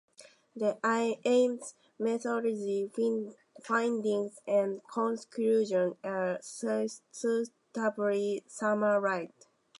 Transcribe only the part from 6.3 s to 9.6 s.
suitably summarised.